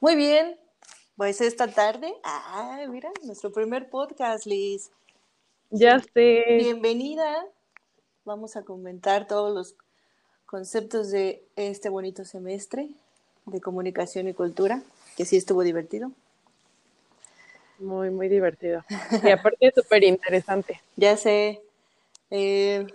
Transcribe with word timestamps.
Muy 0.00 0.16
bien, 0.16 0.56
pues 1.18 1.42
esta 1.42 1.68
tarde, 1.68 2.10
ah, 2.24 2.82
mira, 2.88 3.10
nuestro 3.22 3.52
primer 3.52 3.90
podcast, 3.90 4.46
Liz. 4.46 4.90
Ya 5.68 6.00
sé. 6.14 6.42
Bienvenida. 6.58 7.44
Vamos 8.24 8.56
a 8.56 8.62
comentar 8.62 9.26
todos 9.26 9.54
los 9.54 9.74
conceptos 10.46 11.10
de 11.10 11.44
este 11.54 11.90
bonito 11.90 12.24
semestre 12.24 12.88
de 13.44 13.60
comunicación 13.60 14.26
y 14.26 14.32
cultura, 14.32 14.82
que 15.18 15.26
sí 15.26 15.36
estuvo 15.36 15.62
divertido. 15.62 16.10
Muy, 17.78 18.08
muy 18.08 18.30
divertido. 18.30 18.82
Y 19.22 19.28
aparte 19.28 19.70
súper 19.74 20.02
interesante. 20.04 20.80
Ya 20.96 21.18
sé. 21.18 21.60
Eh, 22.30 22.86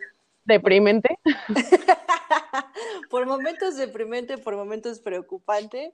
Deprimente. 0.44 1.20
por 3.12 3.28
momentos 3.28 3.76
deprimente, 3.76 4.40
por 4.40 4.56
momentos 4.56 4.98
preocupante. 4.98 5.94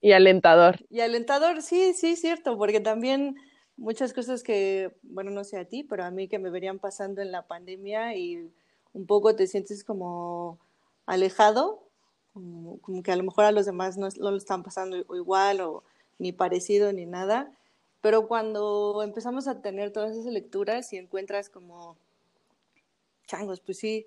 Y 0.00 0.12
alentador. 0.12 0.84
Y 0.90 1.00
alentador, 1.00 1.62
sí, 1.62 1.92
sí, 1.94 2.16
cierto, 2.16 2.56
porque 2.56 2.80
también 2.80 3.36
muchas 3.76 4.12
cosas 4.12 4.42
que, 4.42 4.96
bueno, 5.02 5.30
no 5.30 5.44
sé 5.44 5.58
a 5.58 5.64
ti, 5.64 5.84
pero 5.84 6.04
a 6.04 6.10
mí 6.10 6.28
que 6.28 6.38
me 6.38 6.50
verían 6.50 6.78
pasando 6.78 7.22
en 7.22 7.32
la 7.32 7.46
pandemia 7.46 8.16
y 8.16 8.50
un 8.92 9.06
poco 9.06 9.34
te 9.34 9.46
sientes 9.46 9.84
como 9.84 10.58
alejado, 11.06 11.88
como, 12.32 12.78
que 13.02 13.12
a 13.12 13.16
lo 13.16 13.24
mejor 13.24 13.44
a 13.44 13.52
los 13.52 13.66
demás 13.66 13.96
no, 13.96 14.08
no, 14.18 14.30
lo 14.30 14.36
están 14.36 14.62
pasando 14.62 14.96
igual 15.14 15.60
o 15.60 15.84
ni 16.18 16.32
parecido 16.32 16.92
ni 16.92 17.06
nada, 17.06 17.52
pero 18.00 18.28
cuando 18.28 19.02
empezamos 19.02 19.48
a 19.48 19.60
tener 19.62 19.92
todas 19.92 20.16
esas 20.16 20.32
lecturas 20.32 20.92
y 20.92 20.98
encuentras 20.98 21.48
como 21.48 21.96
changos, 23.26 23.60
pues 23.60 23.78
sí, 23.78 24.06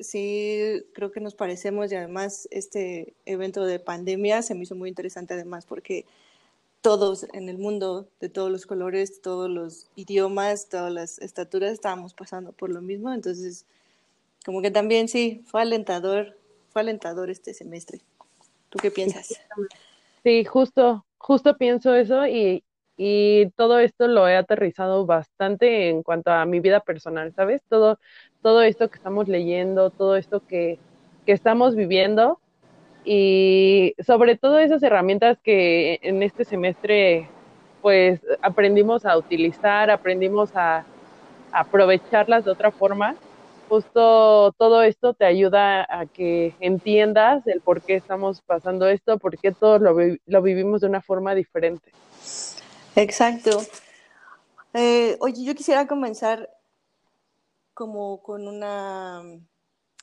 sí, 0.00 0.84
creo 0.92 1.10
que 1.10 1.20
nos 1.20 1.34
parecemos 1.34 1.90
y 1.92 1.96
además 1.96 2.48
este 2.50 3.14
evento 3.26 3.64
de 3.64 3.78
pandemia 3.78 4.42
se 4.42 4.54
me 4.54 4.62
hizo 4.62 4.74
muy 4.74 4.88
interesante 4.88 5.34
además 5.34 5.66
porque 5.66 6.04
todos 6.80 7.26
en 7.32 7.48
el 7.48 7.56
mundo, 7.56 8.08
de 8.20 8.28
todos 8.28 8.50
los 8.50 8.66
colores, 8.66 9.22
todos 9.22 9.48
los 9.48 9.86
idiomas, 9.96 10.68
todas 10.68 10.92
las 10.92 11.18
estaturas, 11.18 11.72
estábamos 11.72 12.12
pasando 12.12 12.52
por 12.52 12.70
lo 12.70 12.82
mismo, 12.82 13.12
entonces 13.12 13.64
como 14.44 14.60
que 14.60 14.70
también 14.70 15.08
sí, 15.08 15.42
fue 15.46 15.62
alentador, 15.62 16.36
fue 16.68 16.82
alentador 16.82 17.30
este 17.30 17.54
semestre. 17.54 18.00
¿Tú 18.68 18.78
qué 18.78 18.90
piensas? 18.90 19.40
Sí, 20.22 20.44
justo, 20.44 21.06
justo 21.16 21.56
pienso 21.56 21.94
eso 21.94 22.26
y, 22.26 22.62
y 22.96 23.50
todo 23.56 23.78
esto 23.78 24.06
lo 24.06 24.28
he 24.28 24.36
aterrizado 24.36 25.06
bastante 25.06 25.88
en 25.88 26.02
cuanto 26.02 26.32
a 26.32 26.44
mi 26.44 26.60
vida 26.60 26.80
personal, 26.80 27.32
¿sabes? 27.34 27.62
Todo, 27.68 27.98
todo 28.44 28.60
esto 28.60 28.90
que 28.90 28.96
estamos 28.96 29.26
leyendo, 29.26 29.88
todo 29.88 30.16
esto 30.16 30.42
que, 30.46 30.78
que 31.24 31.32
estamos 31.32 31.74
viviendo 31.74 32.38
y 33.06 33.94
sobre 34.06 34.36
todo 34.36 34.58
esas 34.58 34.82
herramientas 34.82 35.38
que 35.42 35.98
en 36.02 36.22
este 36.22 36.44
semestre 36.44 37.26
pues 37.80 38.20
aprendimos 38.42 39.06
a 39.06 39.16
utilizar, 39.16 39.90
aprendimos 39.90 40.50
a, 40.54 40.84
aprovecharlas 41.54 42.44
de 42.44 42.50
otra 42.50 42.70
forma. 42.70 43.16
Justo 43.68 44.52
todo 44.58 44.82
esto 44.82 45.14
te 45.14 45.24
ayuda 45.24 45.86
a 45.88 46.04
que 46.04 46.54
entiendas 46.60 47.46
el 47.46 47.62
por 47.62 47.80
qué 47.80 47.94
estamos 47.94 48.42
pasando 48.42 48.86
esto, 48.88 49.18
por 49.18 49.38
qué 49.38 49.52
todos 49.52 49.80
lo, 49.80 49.96
lo 50.26 50.42
vivimos 50.42 50.82
de 50.82 50.88
una 50.88 51.00
forma 51.00 51.34
diferente. 51.34 51.90
Exacto. 52.94 53.62
Eh, 54.74 55.16
oye, 55.20 55.44
yo 55.44 55.54
quisiera 55.54 55.86
comenzar 55.86 56.50
como 57.74 58.22
con 58.22 58.48
una 58.48 59.22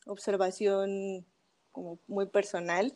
observación 0.05 1.25
como 1.71 1.99
muy 2.07 2.27
personal 2.27 2.93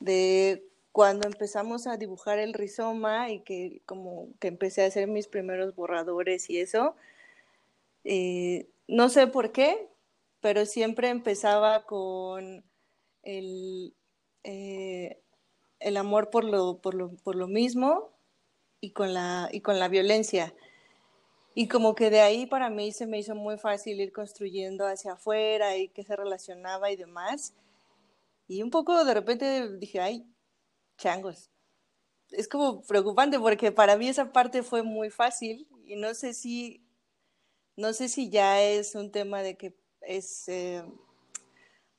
de 0.00 0.64
cuando 0.92 1.26
empezamos 1.26 1.86
a 1.86 1.96
dibujar 1.96 2.38
el 2.38 2.54
rizoma 2.54 3.30
y 3.30 3.40
que 3.40 3.82
como 3.86 4.28
que 4.40 4.48
empecé 4.48 4.82
a 4.82 4.86
hacer 4.86 5.08
mis 5.08 5.28
primeros 5.28 5.74
borradores 5.74 6.48
y 6.48 6.58
eso, 6.58 6.96
eh, 8.04 8.68
no 8.88 9.08
sé 9.08 9.26
por 9.26 9.52
qué, 9.52 9.88
pero 10.40 10.64
siempre 10.64 11.08
empezaba 11.08 11.84
con 11.84 12.64
el, 13.22 13.94
eh, 14.44 15.20
el 15.80 15.96
amor 15.96 16.30
por 16.30 16.44
lo, 16.44 16.78
por, 16.78 16.94
lo, 16.94 17.10
por 17.16 17.36
lo 17.36 17.48
mismo 17.48 18.10
y 18.80 18.92
con 18.92 19.12
la, 19.12 19.48
y 19.52 19.60
con 19.60 19.78
la 19.78 19.88
violencia. 19.88 20.54
Y 21.58 21.68
como 21.68 21.94
que 21.94 22.10
de 22.10 22.20
ahí 22.20 22.44
para 22.44 22.68
mí 22.68 22.92
se 22.92 23.06
me 23.06 23.18
hizo 23.18 23.34
muy 23.34 23.56
fácil 23.56 23.98
ir 23.98 24.12
construyendo 24.12 24.86
hacia 24.86 25.14
afuera 25.14 25.74
y 25.78 25.88
qué 25.88 26.04
se 26.04 26.14
relacionaba 26.14 26.90
y 26.90 26.96
demás. 26.96 27.54
Y 28.46 28.62
un 28.62 28.70
poco 28.70 29.06
de 29.06 29.14
repente 29.14 29.78
dije, 29.78 29.98
ay, 29.98 30.26
changos. 30.98 31.48
Es 32.30 32.46
como 32.46 32.82
preocupante 32.82 33.40
porque 33.40 33.72
para 33.72 33.96
mí 33.96 34.06
esa 34.06 34.32
parte 34.32 34.62
fue 34.62 34.82
muy 34.82 35.08
fácil 35.08 35.66
y 35.86 35.96
no 35.96 36.12
sé 36.12 36.34
si, 36.34 36.84
no 37.74 37.94
sé 37.94 38.10
si 38.10 38.28
ya 38.28 38.60
es 38.60 38.94
un 38.94 39.10
tema 39.10 39.40
de 39.40 39.56
que 39.56 39.74
es 40.02 40.46
eh, 40.48 40.84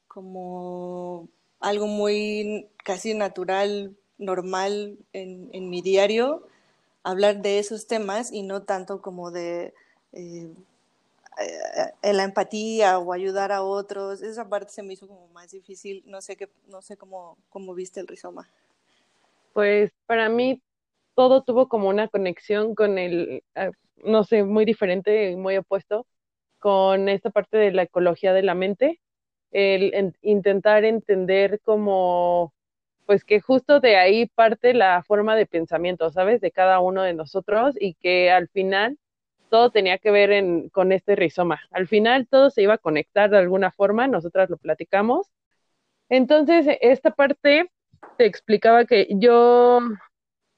como 0.08 1.30
algo 1.60 1.88
muy 1.88 2.70
casi 2.84 3.16
natural, 3.16 3.98
normal 4.20 5.00
en, 5.14 5.50
en 5.52 5.72
mi 5.72 5.82
diario 5.82 6.48
hablar 7.08 7.42
de 7.42 7.58
esos 7.58 7.88
temas 7.88 8.34
y 8.34 8.44
no 8.44 8.64
tanto 8.64 9.02
como 9.02 9.32
de 9.32 9.74
eh, 10.12 10.50
eh, 12.04 12.14
la 12.14 12.24
empatía 12.26 13.00
o 13.00 13.14
ayudar 13.14 13.54
a 13.54 13.62
otros. 13.62 14.22
Esa 14.22 14.50
parte 14.50 14.74
se 14.74 14.84
me 14.84 14.94
hizo 14.94 15.08
como 15.08 15.30
más 15.30 15.52
difícil. 15.52 16.04
No 16.06 16.20
sé 16.20 16.36
qué, 16.36 16.50
no 16.68 16.82
sé 16.82 16.98
cómo, 16.98 17.38
cómo 17.50 17.74
viste 17.74 18.02
el 18.02 18.08
rizoma. 18.08 18.50
Pues 19.54 19.92
para 20.06 20.28
mí 20.28 20.62
todo 21.16 21.44
tuvo 21.44 21.70
como 21.70 21.88
una 21.88 22.10
conexión 22.10 22.76
con 22.76 22.98
el, 22.98 23.42
ah, 23.56 23.72
no 24.04 24.26
sé, 24.26 24.44
muy 24.44 24.66
diferente, 24.66 25.34
muy 25.38 25.56
opuesto, 25.56 26.06
con 26.60 27.08
esta 27.08 27.30
parte 27.30 27.58
de 27.58 27.72
la 27.72 27.84
ecología 27.84 28.34
de 28.34 28.44
la 28.44 28.54
mente, 28.54 29.00
el 29.52 30.14
intentar 30.22 30.84
entender 30.84 31.62
como 31.62 32.52
pues 33.08 33.24
que 33.24 33.42
justo 33.42 33.80
de 33.80 33.98
ahí 33.98 34.28
parte 34.28 34.74
la 34.74 35.02
forma 35.04 35.36
de 35.36 35.48
pensamiento, 35.48 36.12
¿sabes? 36.12 36.42
De 36.42 36.52
cada 36.52 36.80
uno 36.82 37.04
de 37.04 37.14
nosotros 37.14 37.76
y 37.80 37.96
que 37.96 38.32
al 38.32 38.50
final 38.50 39.00
todo 39.50 39.72
tenía 39.72 39.98
que 39.98 40.12
ver 40.12 40.70
con 40.72 40.92
este 40.92 41.16
rizoma. 41.16 41.62
Al 41.72 41.88
final 41.88 42.28
todo 42.30 42.50
se 42.52 42.64
iba 42.64 42.76
a 42.76 42.78
conectar 42.80 43.30
de 43.30 43.38
alguna 43.38 43.72
forma, 43.72 44.08
nosotras 44.08 44.50
lo 44.50 44.58
platicamos. 44.58 45.28
Entonces, 46.10 46.68
esta 46.82 47.12
parte 47.12 47.72
te 48.18 48.26
explicaba 48.26 48.86
que 48.86 49.08
yo, 49.12 49.80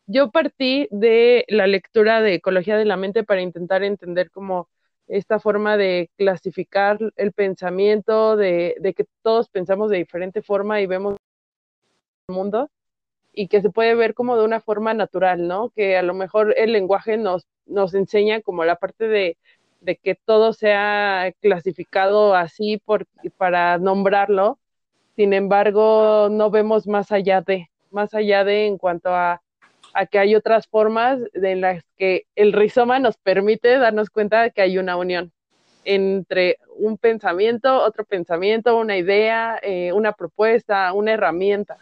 yo 0.07 0.31
partí 0.31 0.87
de 0.91 1.45
la 1.49 1.67
lectura 1.67 2.21
de 2.21 2.35
Ecología 2.35 2.77
de 2.77 2.85
la 2.85 2.97
Mente 2.97 3.23
para 3.23 3.41
intentar 3.41 3.83
entender 3.83 4.31
cómo 4.31 4.69
esta 5.07 5.39
forma 5.39 5.77
de 5.77 6.09
clasificar 6.17 6.99
el 7.15 7.33
pensamiento, 7.33 8.37
de, 8.37 8.75
de 8.79 8.93
que 8.93 9.05
todos 9.23 9.49
pensamos 9.49 9.91
de 9.91 9.97
diferente 9.97 10.41
forma 10.41 10.81
y 10.81 10.87
vemos 10.87 11.17
mundo 12.29 12.69
y 13.33 13.47
que 13.47 13.61
se 13.61 13.69
puede 13.69 13.95
ver 13.95 14.13
como 14.13 14.37
de 14.37 14.45
una 14.45 14.59
forma 14.59 14.93
natural, 14.93 15.47
¿no? 15.47 15.69
Que 15.75 15.97
a 15.97 16.01
lo 16.01 16.13
mejor 16.13 16.53
el 16.57 16.73
lenguaje 16.73 17.17
nos, 17.17 17.47
nos 17.65 17.93
enseña 17.93 18.41
como 18.41 18.65
la 18.65 18.75
parte 18.75 19.07
de, 19.07 19.37
que 20.03 20.15
todo 20.15 20.53
sea 20.53 21.31
clasificado 21.41 22.35
así 22.35 22.77
por, 22.77 23.05
para 23.37 23.77
nombrarlo, 23.77 24.59
sin 25.15 25.33
embargo, 25.33 26.29
no 26.31 26.49
vemos 26.49 26.87
más 26.87 27.11
allá 27.11 27.41
de, 27.41 27.69
más 27.91 28.13
allá 28.13 28.43
de 28.43 28.67
en 28.67 28.77
cuanto 28.77 29.09
a, 29.09 29.41
a 29.93 30.05
que 30.05 30.19
hay 30.19 30.35
otras 30.35 30.67
formas 30.67 31.19
en 31.33 31.61
las 31.61 31.83
que 31.97 32.25
el 32.35 32.53
rizoma 32.53 32.99
nos 32.99 33.17
permite 33.17 33.77
darnos 33.77 34.09
cuenta 34.09 34.41
de 34.41 34.51
que 34.51 34.61
hay 34.61 34.77
una 34.77 34.95
unión 34.97 35.31
entre 35.85 36.57
un 36.75 36.97
pensamiento, 36.97 37.83
otro 37.83 38.05
pensamiento, 38.05 38.77
una 38.77 38.97
idea, 38.97 39.59
eh, 39.61 39.91
una 39.91 40.13
propuesta, 40.13 40.93
una 40.93 41.13
herramienta. 41.13 41.77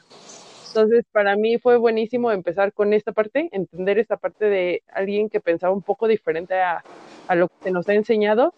Entonces, 0.77 1.05
para 1.11 1.35
mí 1.35 1.57
fue 1.57 1.77
buenísimo 1.77 2.31
empezar 2.31 2.71
con 2.71 2.93
esta 2.93 3.11
parte, 3.11 3.49
entender 3.51 3.97
esta 3.97 4.15
parte 4.15 4.45
de 4.45 4.83
alguien 4.93 5.27
que 5.27 5.39
pensaba 5.39 5.73
un 5.73 5.81
poco 5.81 6.07
diferente 6.07 6.53
a, 6.53 6.83
a 7.27 7.33
lo 7.33 7.47
que 7.47 7.55
se 7.63 7.71
nos 7.71 7.89
ha 7.89 7.95
enseñado 7.95 8.53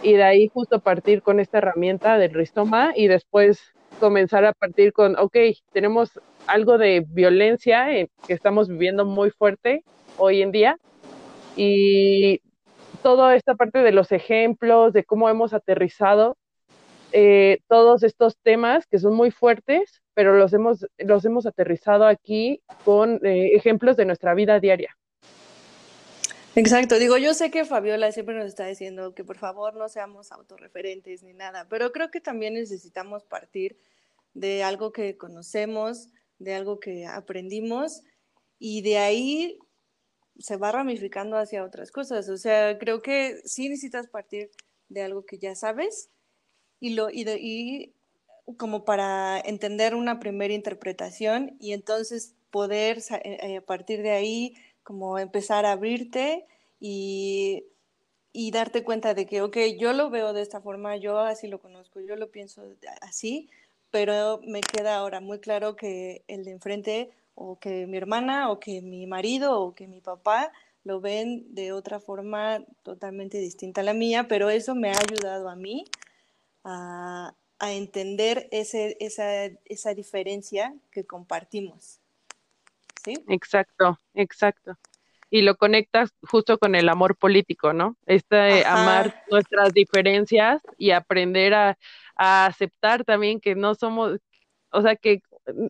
y 0.00 0.12
de 0.12 0.22
ahí 0.22 0.46
justo 0.46 0.78
partir 0.78 1.22
con 1.22 1.40
esta 1.40 1.58
herramienta 1.58 2.18
del 2.18 2.32
ristoma 2.32 2.92
y 2.94 3.08
después 3.08 3.74
comenzar 3.98 4.44
a 4.44 4.52
partir 4.52 4.92
con, 4.92 5.18
ok, 5.18 5.36
tenemos 5.72 6.20
algo 6.46 6.78
de 6.78 7.04
violencia 7.04 7.88
que 7.88 8.32
estamos 8.32 8.68
viviendo 8.68 9.04
muy 9.04 9.30
fuerte 9.30 9.82
hoy 10.18 10.42
en 10.42 10.52
día 10.52 10.78
y 11.56 12.42
toda 13.02 13.34
esta 13.34 13.56
parte 13.56 13.80
de 13.80 13.90
los 13.90 14.12
ejemplos, 14.12 14.92
de 14.92 15.02
cómo 15.02 15.28
hemos 15.28 15.52
aterrizado 15.52 16.36
eh, 17.10 17.58
todos 17.66 18.04
estos 18.04 18.36
temas 18.44 18.86
que 18.86 19.00
son 19.00 19.14
muy 19.14 19.32
fuertes, 19.32 20.00
pero 20.16 20.34
los 20.34 20.54
hemos, 20.54 20.86
los 20.96 21.26
hemos 21.26 21.44
aterrizado 21.44 22.06
aquí 22.06 22.62
con 22.86 23.20
eh, 23.22 23.54
ejemplos 23.54 23.98
de 23.98 24.06
nuestra 24.06 24.32
vida 24.32 24.58
diaria. 24.60 24.96
Exacto, 26.54 26.98
digo, 26.98 27.18
yo 27.18 27.34
sé 27.34 27.50
que 27.50 27.66
Fabiola 27.66 28.10
siempre 28.12 28.34
nos 28.34 28.46
está 28.46 28.66
diciendo 28.66 29.14
que 29.14 29.24
por 29.24 29.36
favor 29.36 29.76
no 29.76 29.90
seamos 29.90 30.32
autorreferentes 30.32 31.22
ni 31.22 31.34
nada, 31.34 31.68
pero 31.68 31.92
creo 31.92 32.10
que 32.10 32.22
también 32.22 32.54
necesitamos 32.54 33.24
partir 33.24 33.78
de 34.32 34.62
algo 34.62 34.90
que 34.90 35.18
conocemos, 35.18 36.08
de 36.38 36.54
algo 36.54 36.80
que 36.80 37.04
aprendimos 37.04 38.02
y 38.58 38.80
de 38.80 38.96
ahí 38.96 39.58
se 40.38 40.56
va 40.56 40.72
ramificando 40.72 41.36
hacia 41.36 41.62
otras 41.62 41.92
cosas. 41.92 42.30
O 42.30 42.38
sea, 42.38 42.78
creo 42.78 43.02
que 43.02 43.38
sí 43.44 43.68
necesitas 43.68 44.08
partir 44.08 44.50
de 44.88 45.02
algo 45.02 45.26
que 45.26 45.36
ya 45.36 45.54
sabes 45.54 46.08
y, 46.80 46.94
lo, 46.94 47.10
y, 47.10 47.28
y 47.38 47.95
como 48.56 48.84
para 48.84 49.40
entender 49.40 49.94
una 49.94 50.20
primera 50.20 50.54
interpretación 50.54 51.56
y 51.60 51.72
entonces 51.72 52.34
poder 52.50 52.98
eh, 52.98 53.38
eh, 53.42 53.56
a 53.58 53.60
partir 53.60 54.02
de 54.02 54.12
ahí 54.12 54.54
como 54.82 55.18
empezar 55.18 55.66
a 55.66 55.72
abrirte 55.72 56.46
y, 56.78 57.64
y, 58.32 58.50
darte 58.52 58.84
cuenta 58.84 59.14
de 59.14 59.26
que, 59.26 59.42
ok, 59.42 59.56
yo 59.78 59.92
lo 59.92 60.10
veo 60.10 60.32
de 60.32 60.42
esta 60.42 60.60
forma, 60.60 60.96
yo 60.96 61.18
así 61.18 61.48
lo 61.48 61.60
conozco, 61.60 62.00
yo 62.00 62.14
lo 62.16 62.30
pienso 62.30 62.62
así, 63.00 63.50
pero 63.90 64.40
me 64.46 64.60
queda 64.60 64.96
ahora 64.96 65.20
muy 65.20 65.40
claro 65.40 65.74
que 65.74 66.22
el 66.28 66.44
de 66.44 66.52
enfrente 66.52 67.10
o 67.34 67.58
que 67.58 67.86
mi 67.86 67.96
hermana 67.96 68.50
o 68.50 68.60
que 68.60 68.80
mi 68.80 69.06
marido 69.06 69.60
o 69.60 69.74
que 69.74 69.88
mi 69.88 70.00
papá 70.00 70.52
lo 70.84 71.00
ven 71.00 71.52
de 71.54 71.72
otra 71.72 71.98
forma 71.98 72.64
totalmente 72.84 73.38
distinta 73.38 73.80
a 73.80 73.84
la 73.84 73.92
mía, 73.92 74.26
pero 74.28 74.50
eso 74.50 74.74
me 74.74 74.90
ha 74.90 74.98
ayudado 74.98 75.48
a 75.48 75.56
mí 75.56 75.84
a, 76.62 77.34
a 77.58 77.72
entender 77.72 78.48
ese, 78.50 78.96
esa, 79.00 79.44
esa 79.64 79.94
diferencia 79.94 80.74
que 80.90 81.04
compartimos. 81.04 82.00
¿Sí? 83.04 83.14
Exacto, 83.28 83.98
exacto. 84.14 84.76
Y 85.30 85.42
lo 85.42 85.56
conectas 85.56 86.10
justo 86.22 86.58
con 86.58 86.74
el 86.74 86.88
amor 86.88 87.16
político, 87.16 87.72
¿no? 87.72 87.96
Este 88.06 88.64
amar 88.64 89.24
nuestras 89.30 89.72
diferencias 89.72 90.62
y 90.78 90.90
aprender 90.90 91.54
a, 91.54 91.78
a 92.14 92.46
aceptar 92.46 93.04
también 93.04 93.40
que 93.40 93.54
no 93.54 93.74
somos, 93.74 94.20
o 94.70 94.82
sea, 94.82 94.96
que 94.96 95.20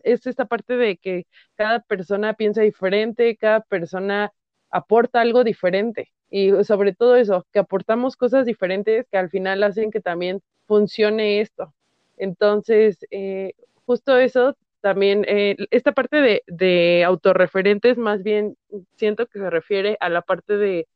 es 0.03 0.25
esta 0.27 0.45
parte 0.45 0.77
de 0.77 0.97
que 0.97 1.25
cada 1.55 1.79
persona 1.79 2.33
piensa 2.33 2.61
diferente, 2.61 3.35
cada 3.37 3.61
persona 3.61 4.31
aporta 4.69 5.21
algo 5.21 5.43
diferente 5.43 6.11
y 6.29 6.51
sobre 6.63 6.93
todo 6.93 7.15
eso, 7.15 7.45
que 7.51 7.59
aportamos 7.59 8.15
cosas 8.15 8.45
diferentes 8.45 9.07
que 9.09 9.17
al 9.17 9.29
final 9.29 9.63
hacen 9.63 9.91
que 9.91 10.01
también 10.01 10.41
funcione 10.67 11.41
esto. 11.41 11.73
Entonces, 12.17 12.97
eh, 13.11 13.53
justo 13.85 14.17
eso 14.17 14.55
también, 14.81 15.25
eh, 15.27 15.55
esta 15.71 15.91
parte 15.91 16.21
de, 16.21 16.43
de, 16.47 17.03
autorreferentes 17.03 17.97
más 17.97 18.23
bien 18.23 18.55
siento 18.95 19.25
que 19.27 19.39
se 19.39 19.49
refiere 19.49 19.97
a 19.99 20.09
la 20.09 20.21
parte 20.21 20.57
de, 20.57 20.87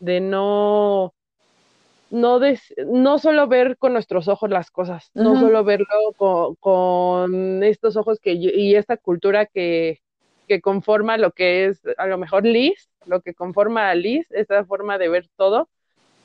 de 0.00 0.20
no 0.20 1.12
no, 2.10 2.40
no 2.86 3.18
solo 3.18 3.48
ver 3.48 3.76
con 3.78 3.92
nuestros 3.92 4.28
ojos 4.28 4.50
las 4.50 4.70
cosas, 4.70 5.10
no 5.14 5.38
solo 5.38 5.64
verlo 5.64 5.86
con, 6.60 7.62
estos 7.62 7.96
ojos 7.96 8.20
que, 8.20 8.32
y 8.32 8.74
esta 8.74 8.96
cultura 8.96 9.46
que, 9.46 10.00
que, 10.46 10.60
conforma 10.60 11.18
lo 11.18 11.32
que 11.32 11.66
es 11.66 11.82
a 11.98 12.06
lo 12.06 12.18
mejor 12.18 12.44
Liz, 12.44 12.88
lo 13.06 13.20
que 13.20 13.34
conforma 13.34 13.90
a 13.90 13.94
Liz, 13.94 14.26
esta 14.30 14.64
forma 14.64 14.98
de 14.98 15.08
ver 15.08 15.28
todo, 15.36 15.68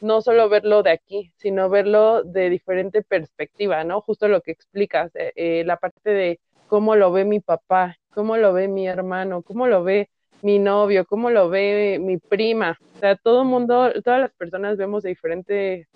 no 0.01 0.21
solo 0.21 0.49
verlo 0.49 0.83
de 0.83 0.91
aquí, 0.91 1.31
sino 1.37 1.69
verlo 1.69 2.23
de 2.23 2.49
diferente 2.49 3.01
perspectiva, 3.03 3.83
¿no? 3.83 4.01
Justo 4.01 4.27
lo 4.27 4.41
que 4.41 4.51
explicas, 4.51 5.11
eh, 5.15 5.31
eh, 5.35 5.63
la 5.65 5.77
parte 5.77 6.09
de 6.09 6.39
cómo 6.67 6.95
lo 6.95 7.11
ve 7.11 7.25
mi 7.25 7.39
papá, 7.39 7.97
cómo 8.13 8.37
lo 8.37 8.53
ve 8.53 8.67
mi 8.67 8.87
hermano, 8.87 9.41
cómo 9.43 9.67
lo 9.67 9.83
ve 9.83 10.09
mi 10.41 10.59
novio, 10.59 11.05
cómo 11.05 11.29
lo 11.29 11.49
ve 11.49 11.99
mi 12.01 12.17
prima. 12.17 12.77
O 12.95 12.99
sea, 12.99 13.15
todo 13.15 13.43
mundo, 13.43 13.91
todas 14.03 14.21
las 14.21 14.31
personas 14.33 14.77
vemos 14.77 15.03
de 15.03 15.09
diferente 15.09 15.87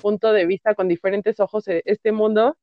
punto 0.00 0.32
de 0.32 0.46
vista, 0.46 0.74
con 0.74 0.88
diferentes 0.88 1.40
ojos 1.40 1.66
e, 1.68 1.82
este 1.84 2.12
mundo 2.12 2.56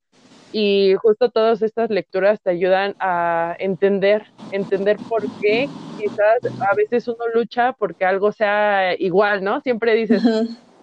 y 0.51 0.95
justo 1.01 1.29
todas 1.29 1.61
estas 1.61 1.89
lecturas 1.89 2.41
te 2.41 2.49
ayudan 2.49 2.95
a 2.99 3.55
entender, 3.59 4.23
entender 4.51 4.97
por 5.09 5.23
qué 5.41 5.67
quizás 5.97 6.39
a 6.61 6.75
veces 6.75 7.07
uno 7.07 7.25
lucha 7.33 7.73
porque 7.73 8.05
algo 8.05 8.31
sea 8.31 8.95
igual, 8.97 9.43
¿no? 9.43 9.59
Siempre 9.61 9.95
dices, 9.95 10.23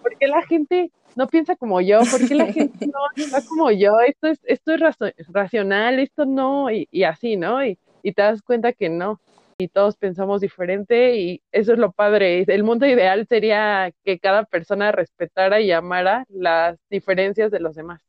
¿por 0.03 0.17
qué 0.17 0.27
la 0.27 0.43
gente 0.43 0.91
no 1.15 1.27
piensa 1.27 1.55
como 1.55 1.81
yo? 1.81 2.01
¿Por 2.11 2.27
qué 2.27 2.35
la 2.35 2.51
gente 2.51 2.85
no 2.93 2.99
está 3.15 3.41
como 3.45 3.71
yo? 3.71 3.99
Esto 4.01 4.27
es, 4.27 4.39
esto 4.43 4.73
es 4.73 4.81
racional, 5.29 5.99
esto 5.99 6.25
no, 6.25 6.69
y, 6.69 6.87
y 6.91 7.03
así, 7.03 7.37
¿no? 7.37 7.65
Y, 7.65 7.79
y 8.03 8.11
te 8.11 8.21
das 8.21 8.41
cuenta 8.41 8.73
que 8.73 8.89
no, 8.89 9.19
y 9.57 9.69
todos 9.69 9.95
pensamos 9.95 10.41
diferente 10.41 11.15
y 11.17 11.41
eso 11.51 11.73
es 11.73 11.79
lo 11.79 11.91
padre. 11.91 12.43
El 12.47 12.63
mundo 12.63 12.85
ideal 12.85 13.25
sería 13.27 13.91
que 14.03 14.19
cada 14.19 14.43
persona 14.43 14.91
respetara 14.91 15.61
y 15.61 15.71
amara 15.71 16.25
las 16.29 16.77
diferencias 16.89 17.49
de 17.49 17.59
los 17.59 17.75
demás. 17.75 18.01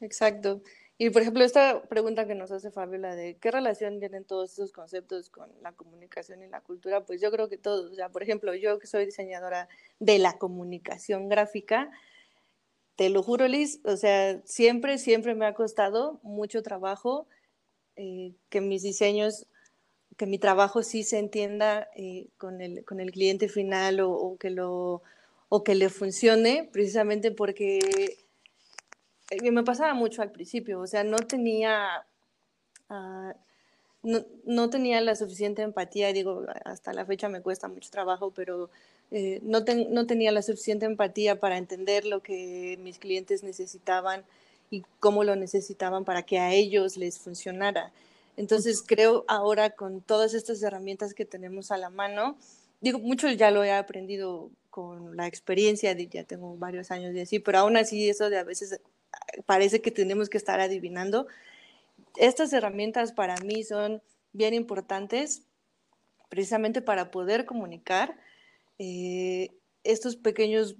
Exacto. 0.00 0.62
Y 0.98 1.10
por 1.10 1.22
ejemplo, 1.22 1.44
esta 1.44 1.82
pregunta 1.82 2.26
que 2.26 2.34
nos 2.34 2.50
hace 2.50 2.70
Fabiola 2.70 3.14
de 3.14 3.36
qué 3.36 3.50
relación 3.50 3.98
tienen 3.98 4.24
todos 4.24 4.52
esos 4.52 4.72
conceptos 4.72 5.28
con 5.28 5.50
la 5.60 5.72
comunicación 5.72 6.42
y 6.42 6.48
la 6.48 6.62
cultura, 6.62 7.04
pues 7.04 7.20
yo 7.20 7.30
creo 7.30 7.50
que 7.50 7.58
todos, 7.58 7.92
o 7.98 8.12
por 8.12 8.22
ejemplo, 8.22 8.54
yo 8.54 8.78
que 8.78 8.86
soy 8.86 9.04
diseñadora 9.04 9.68
de 9.98 10.18
la 10.18 10.38
comunicación 10.38 11.28
gráfica, 11.28 11.90
te 12.96 13.10
lo 13.10 13.22
juro, 13.22 13.46
Liz, 13.46 13.80
o 13.84 13.96
sea, 13.98 14.40
siempre, 14.46 14.96
siempre 14.96 15.34
me 15.34 15.44
ha 15.44 15.52
costado 15.52 16.18
mucho 16.22 16.62
trabajo 16.62 17.26
eh, 17.96 18.32
que 18.48 18.62
mis 18.62 18.82
diseños 18.82 19.46
que 20.16 20.26
mi 20.26 20.38
trabajo 20.38 20.82
sí 20.82 21.02
se 21.02 21.18
entienda 21.18 21.88
eh, 21.94 22.28
con, 22.38 22.60
el, 22.62 22.84
con, 22.84 23.00
el, 23.00 23.10
cliente 23.10 23.48
final 23.48 24.00
o, 24.00 24.36
que 24.38 24.50
lo, 24.50 25.02
o 25.48 25.62
que 25.62 25.74
le 25.74 25.90
funcione, 25.90 26.68
precisamente 26.72 27.30
porque 27.32 28.16
me 29.50 29.64
pasaba 29.64 29.94
mucho 29.94 30.22
al 30.22 30.30
principio, 30.30 30.80
o 30.80 30.86
sea, 30.86 31.04
no 31.04 31.16
tenía, 31.18 32.06
uh, 32.90 33.32
no, 34.02 34.24
no, 34.44 34.70
tenía 34.70 35.00
la 35.00 35.16
suficiente 35.16 35.62
empatía, 35.62 36.12
digo, 36.12 36.44
hasta 36.64 36.92
la 36.92 37.04
fecha 37.04 37.28
me 37.28 37.42
cuesta 37.42 37.68
mucho 37.68 37.90
trabajo, 37.90 38.30
pero 38.30 38.70
eh, 39.10 39.40
no, 39.42 39.64
ten, 39.64 39.92
no 39.92 40.06
tenía 40.06 40.32
la 40.32 40.42
suficiente 40.42 40.86
empatía 40.86 41.40
para 41.40 41.58
entender 41.58 42.04
lo 42.04 42.22
que 42.22 42.78
mis 42.82 42.98
clientes 42.98 43.42
necesitaban 43.42 44.24
y 44.70 44.84
cómo 45.00 45.24
lo 45.24 45.36
necesitaban 45.36 46.04
para 46.04 46.22
que 46.22 46.38
a 46.38 46.52
ellos 46.52 46.96
les 46.96 47.18
funcionara. 47.18 47.92
Entonces 48.36 48.82
creo 48.86 49.24
ahora 49.28 49.70
con 49.70 50.00
todas 50.00 50.34
estas 50.34 50.62
herramientas 50.62 51.14
que 51.14 51.24
tenemos 51.24 51.70
a 51.70 51.78
la 51.78 51.90
mano, 51.90 52.36
digo, 52.80 52.98
mucho 52.98 53.28
ya 53.30 53.50
lo 53.50 53.64
he 53.64 53.72
aprendido 53.72 54.50
con 54.70 55.16
la 55.16 55.26
experiencia, 55.26 55.94
de, 55.94 56.06
ya 56.06 56.24
tengo 56.24 56.56
varios 56.56 56.90
años 56.90 57.14
de 57.14 57.22
así, 57.22 57.38
pero 57.38 57.58
aún 57.58 57.76
así 57.76 58.08
eso 58.10 58.28
de 58.28 58.38
a 58.38 58.44
veces 58.44 58.80
parece 59.46 59.80
que 59.80 59.90
tenemos 59.90 60.28
que 60.28 60.38
estar 60.38 60.60
adivinando. 60.60 61.26
Estas 62.16 62.52
herramientas 62.52 63.12
para 63.12 63.36
mí 63.38 63.64
son 63.64 64.02
bien 64.32 64.54
importantes 64.54 65.42
precisamente 66.28 66.82
para 66.82 67.10
poder 67.10 67.44
comunicar 67.44 68.18
eh, 68.78 69.50
estos 69.84 70.16
pequeños 70.16 70.76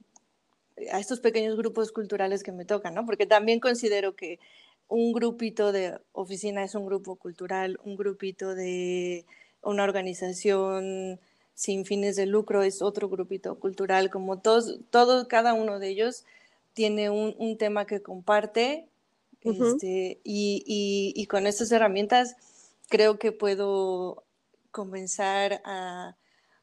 a 0.92 1.00
estos 1.00 1.20
pequeños 1.20 1.56
grupos 1.56 1.90
culturales 1.90 2.42
que 2.42 2.52
me 2.52 2.66
tocan, 2.66 2.94
¿no? 2.94 3.06
Porque 3.06 3.24
también 3.24 3.60
considero 3.60 4.14
que 4.14 4.38
un 4.88 5.12
grupito 5.12 5.72
de 5.72 5.98
oficina 6.12 6.62
es 6.64 6.74
un 6.74 6.86
grupo 6.86 7.16
cultural, 7.16 7.78
un 7.82 7.96
grupito 7.96 8.54
de 8.54 9.24
una 9.62 9.84
organización 9.84 11.18
sin 11.54 11.86
fines 11.86 12.16
de 12.16 12.26
lucro 12.26 12.62
es 12.62 12.82
otro 12.82 13.08
grupito 13.08 13.58
cultural, 13.58 14.10
como 14.10 14.38
todos, 14.38 14.80
todo, 14.90 15.26
cada 15.26 15.54
uno 15.54 15.78
de 15.78 15.88
ellos 15.88 16.24
tiene 16.76 17.08
un, 17.08 17.56
tema 17.56 17.86
que 17.86 18.02
comparte 18.02 18.90
este, 19.40 20.20
y, 20.22 21.26
con 21.30 21.46
estas 21.46 21.72
herramientas 21.72 22.36
creo 22.90 23.18
que 23.18 23.32
puedo 23.32 24.24
comenzar 24.72 25.62
a, 25.64 26.18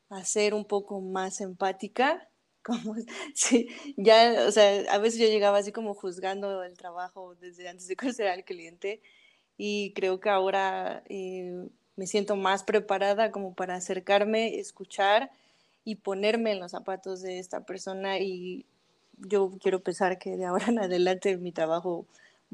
a 0.09 0.23
ser 0.23 0.53
un 0.53 0.65
poco 0.65 1.01
más 1.01 1.41
empática 1.41 2.29
como, 2.63 2.95
sí, 3.33 3.69
ya, 3.97 4.45
o 4.47 4.51
sea, 4.51 4.83
a 4.93 4.99
veces 4.99 5.19
yo 5.19 5.25
llegaba 5.25 5.57
así 5.57 5.71
como 5.71 5.95
juzgando 5.95 6.63
el 6.63 6.77
trabajo 6.77 7.33
desde 7.41 7.67
antes 7.67 7.87
de 7.87 7.95
conocer 7.97 8.27
al 8.27 8.45
cliente 8.45 9.01
y 9.57 9.93
creo 9.93 10.19
que 10.19 10.29
ahora 10.29 11.03
eh, 11.09 11.69
me 11.95 12.05
siento 12.05 12.35
más 12.35 12.63
preparada 12.63 13.31
como 13.31 13.55
para 13.55 13.73
acercarme, 13.73 14.59
escuchar 14.59 15.31
y 15.83 15.95
ponerme 15.95 16.51
en 16.51 16.59
los 16.59 16.69
zapatos 16.69 17.23
de 17.23 17.39
esta 17.39 17.65
persona 17.65 18.19
y 18.19 18.67
yo 19.17 19.51
quiero 19.61 19.81
pensar 19.81 20.17
que 20.17 20.37
de 20.37 20.45
ahora 20.45 20.67
en 20.67 20.79
adelante 20.79 21.37
mi 21.37 21.51
trabajo 21.51 22.05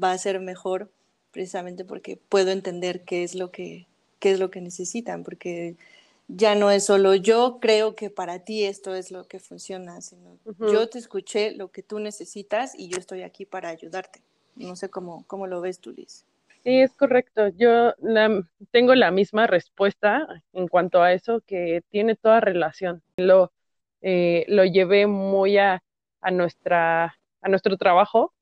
va 0.02 0.12
a 0.12 0.18
ser 0.18 0.40
mejor 0.40 0.90
precisamente 1.30 1.84
porque 1.84 2.16
puedo 2.16 2.50
entender 2.50 3.02
qué 3.02 3.22
es 3.22 3.34
lo 3.34 3.50
que, 3.50 3.86
qué 4.18 4.32
es 4.32 4.40
lo 4.40 4.50
que 4.50 4.60
necesitan, 4.60 5.22
porque 5.22 5.76
ya 6.28 6.54
no 6.54 6.70
es 6.70 6.84
solo 6.84 7.14
yo 7.14 7.58
creo 7.60 7.94
que 7.96 8.10
para 8.10 8.40
ti 8.40 8.64
esto 8.64 8.94
es 8.94 9.10
lo 9.10 9.24
que 9.24 9.40
funciona, 9.40 10.00
sino 10.00 10.38
yo 10.58 10.88
te 10.88 10.98
escuché 10.98 11.52
lo 11.52 11.68
que 11.68 11.82
tú 11.82 11.98
necesitas 11.98 12.74
y 12.76 12.88
yo 12.88 12.98
estoy 12.98 13.22
aquí 13.22 13.44
para 13.44 13.68
ayudarte. 13.68 14.20
No 14.56 14.76
sé 14.76 14.90
cómo, 14.90 15.24
cómo 15.26 15.46
lo 15.46 15.60
ves 15.60 15.80
tú, 15.80 15.92
Liz. 15.92 16.24
Sí, 16.62 16.80
es 16.80 16.92
correcto. 16.92 17.48
Yo 17.48 17.94
tengo 18.70 18.94
la 18.94 19.10
misma 19.10 19.46
respuesta 19.46 20.26
en 20.52 20.68
cuanto 20.68 21.02
a 21.02 21.12
eso, 21.12 21.40
que 21.46 21.82
tiene 21.90 22.16
toda 22.16 22.40
relación. 22.40 23.02
Lo, 23.16 23.50
eh, 24.02 24.44
lo 24.48 24.64
llevé 24.64 25.06
muy 25.06 25.56
a, 25.56 25.82
a, 26.20 26.30
nuestra, 26.30 27.16
a 27.42 27.48
nuestro 27.48 27.76
trabajo, 27.76 28.32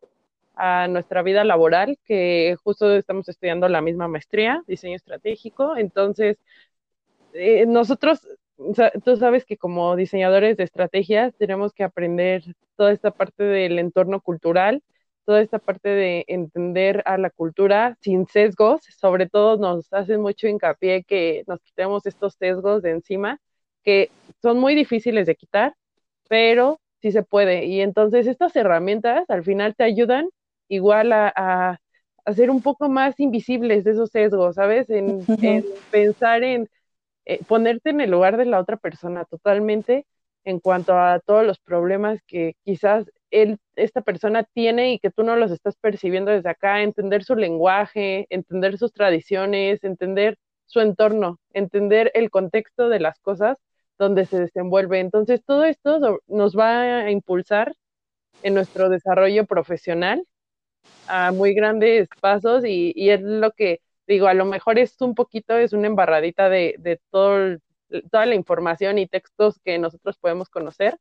a 0.55 0.89
nuestra 0.89 1.23
vida 1.23 1.45
laboral, 1.45 1.99
que 2.05 2.57
justo 2.65 2.95
estamos 2.97 3.29
estudiando 3.29 3.69
la 3.69 3.81
misma 3.81 4.09
maestría, 4.09 4.63
diseño 4.67 4.97
estratégico. 4.97 5.77
Entonces, 5.77 6.39
eh, 7.33 7.67
nosotros, 7.67 8.27
tú 9.05 9.17
sabes 9.17 9.45
que 9.45 9.57
como 9.57 9.97
diseñadores 9.97 10.57
de 10.57 10.65
estrategias 10.65 11.35
tenemos 11.37 11.73
que 11.73 11.85
aprender 11.85 12.43
toda 12.77 12.93
esta 12.93 13.11
parte 13.13 13.45
del 13.45 13.79
entorno 13.79 14.21
cultural, 14.21 14.83
toda 15.25 15.43
esta 15.43 15.59
parte 15.59 15.91
de 15.91 16.25
entender 16.27 17.03
a 17.07 17.19
la 17.19 17.31
cultura 17.31 17.99
sin 18.01 18.27
sesgos, 18.27 18.83
sobre 18.99 19.29
todo 19.29 19.59
nos 19.59 19.93
hacen 19.93 20.23
mucho 20.23 20.49
hincapié 20.49 21.05
que 21.05 21.45
nos 21.47 21.61
quitemos 21.61 22.07
estos 22.07 22.35
sesgos 22.35 22.83
de 22.83 22.93
encima, 22.93 23.39
que 23.85 24.11
son 24.43 24.59
muy 24.59 24.75
difíciles 24.75 25.27
de 25.27 25.37
quitar, 25.37 25.77
pero 26.29 26.81
sí 27.01 27.13
se 27.13 27.23
puede. 27.23 27.67
Y 27.67 27.81
entonces 27.81 28.27
estas 28.27 28.55
herramientas 28.57 29.29
al 29.31 29.45
final 29.45 29.75
te 29.77 29.85
ayudan 29.85 30.29
igual 30.69 31.13
a, 31.13 31.33
a, 31.35 31.81
ser 32.35 32.51
un 32.51 32.63
poco 32.63 32.89
más 32.89 33.19
invisibles 33.21 33.85
de 33.85 33.93
esos 33.93 34.11
sesgos, 34.11 34.57
¿sabes? 34.57 34.91
En, 34.91 35.25
pensar 35.91 36.45
en 36.45 36.69
eh, 37.25 37.41
ponerte 37.47 37.91
en 37.91 38.01
el 38.01 38.11
lugar 38.11 38.37
de 38.37 38.45
la 38.47 38.61
otra 38.61 38.77
persona 38.77 39.25
totalmente 39.25 40.07
en 40.45 40.61
cuanto 40.61 40.99
a 40.99 41.21
todos 41.21 41.45
los 41.47 41.59
problemas 41.59 42.21
que 42.27 42.55
quizás 42.65 43.07
él, 43.31 43.59
esta 43.77 44.03
persona 44.03 44.45
tiene 44.45 44.93
y 44.93 44.99
que 44.99 45.11
tú 45.11 45.23
no 45.23 45.37
los 45.37 45.51
estás 45.51 45.77
percibiendo 45.77 46.31
desde 46.31 46.49
acá, 46.51 46.83
entender 46.83 47.25
su 47.25 47.35
lenguaje, 47.37 48.27
entender 48.31 48.79
sus 48.79 48.93
tradiciones, 48.93 49.85
entender 49.85 50.39
su 50.67 50.81
entorno, 50.81 51.39
entender 51.53 52.11
el 52.15 52.31
contexto 52.31 52.89
de 52.89 53.01
las 53.01 53.19
cosas 53.21 53.59
donde 53.99 54.27
se 54.27 54.41
desenvuelve. 54.41 55.01
Entonces, 55.01 55.43
todo 55.45 55.65
esto 55.65 56.21
nos 56.27 56.57
va 56.57 57.01
a 57.01 57.11
impulsar 57.11 57.75
en 58.43 58.55
nuestro 58.55 58.89
desarrollo 58.89 59.47
profesional 59.47 60.25
a 61.09 61.33
muy 61.33 61.55
grandes 61.55 62.09
pasos 62.21 62.65
y, 62.65 63.11
es 63.11 63.21
lo 63.23 63.51
que 63.53 63.81
digo, 64.07 64.27
a 64.27 64.35
lo 64.35 64.45
mejor 64.45 64.79
es 64.79 65.01
un 65.01 65.15
poquito, 65.15 65.57
es 65.57 65.73
una 65.73 65.87
embarradita 65.87 66.49
de, 66.49 67.01
todo, 67.11 67.59
toda 68.11 68.27
la 68.27 68.35
información 68.35 68.99
y 68.99 69.07
textos 69.07 69.59
que 69.65 69.79
nosotros 69.79 70.17
podemos 70.19 70.49
conocer. 70.49 70.99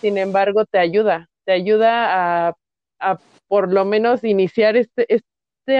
Sin 0.00 0.18
embargo, 0.18 0.64
te 0.64 0.78
ayuda, 0.78 1.28
te 1.44 1.52
ayuda 1.52 2.48
a, 2.48 2.56
a 3.00 3.18
por 3.48 3.72
lo 3.72 3.84
menos 3.84 4.24
iniciar 4.24 4.76
este, 4.76 5.06
este, 5.12 5.78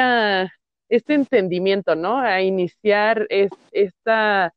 este 0.88 1.14
entendimiento, 1.14 1.94
¿no? 1.94 2.18
A 2.18 2.42
iniciar 2.42 3.26
esta 3.72 4.52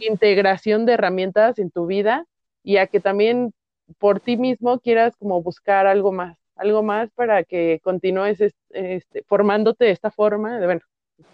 integración 0.00 0.86
de 0.86 0.94
herramientas 0.94 1.58
en 1.58 1.70
tu 1.70 1.86
vida 1.86 2.24
y 2.62 2.76
a 2.76 2.86
que 2.86 3.00
también 3.00 3.52
por 3.98 4.20
ti 4.20 4.36
mismo 4.36 4.78
quieras 4.80 5.16
como 5.16 5.42
buscar 5.42 5.86
algo 5.86 6.12
más, 6.12 6.36
algo 6.56 6.82
más 6.82 7.10
para 7.14 7.44
que 7.44 7.80
continúes 7.82 8.40
este, 8.40 9.24
formándote 9.26 9.86
de 9.86 9.90
esta 9.92 10.10
forma, 10.10 10.58
de, 10.58 10.66
bueno, 10.66 10.82